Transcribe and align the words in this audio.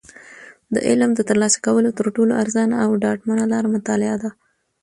د 0.73 0.75
علم 0.87 1.11
د 1.15 1.19
ترلاسه 1.29 1.57
کولو 1.65 1.89
تر 1.97 2.05
ټولو 2.15 2.31
ارزانه 2.43 2.75
او 2.85 2.91
ډاډمنه 3.03 3.45
لاره 3.51 3.67
مطالعه 3.75 4.17
ده. 4.23 4.29